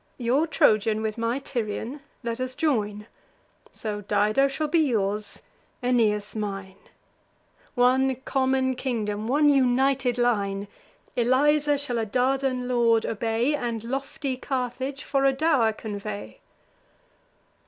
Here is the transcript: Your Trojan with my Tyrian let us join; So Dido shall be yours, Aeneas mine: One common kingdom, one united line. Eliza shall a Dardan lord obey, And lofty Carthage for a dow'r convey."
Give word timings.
Your 0.17 0.47
Trojan 0.47 1.03
with 1.03 1.15
my 1.19 1.37
Tyrian 1.37 2.01
let 2.23 2.39
us 2.39 2.55
join; 2.55 3.05
So 3.71 4.01
Dido 4.01 4.47
shall 4.47 4.67
be 4.67 4.79
yours, 4.79 5.43
Aeneas 5.83 6.35
mine: 6.35 6.79
One 7.75 8.15
common 8.15 8.73
kingdom, 8.75 9.27
one 9.27 9.47
united 9.47 10.17
line. 10.17 10.67
Eliza 11.15 11.77
shall 11.77 11.99
a 11.99 12.05
Dardan 12.07 12.67
lord 12.67 13.05
obey, 13.05 13.53
And 13.53 13.83
lofty 13.83 14.37
Carthage 14.37 15.03
for 15.03 15.23
a 15.23 15.33
dow'r 15.33 15.71
convey." 15.71 16.39